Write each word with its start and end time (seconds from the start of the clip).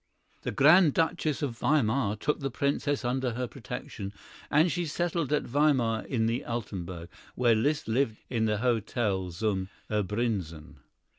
The 0.41 0.51
Grandduchess 0.51 1.43
of 1.43 1.59
Weimar 1.59 2.15
took 2.15 2.39
the 2.39 2.49
Princess 2.49 3.05
under 3.05 3.33
her 3.33 3.45
protection, 3.45 4.13
and 4.49 4.71
she 4.71 4.87
settled 4.87 5.31
at 5.31 5.43
Weimar 5.45 6.07
in 6.07 6.25
the 6.25 6.43
Altenburg, 6.43 7.07
while 7.35 7.53
Liszt 7.53 7.87
lived 7.87 8.17
in 8.27 8.45
the 8.45 8.57
Hotel 8.57 9.29
zum 9.29 9.69
Erbprinzen. 9.91 10.77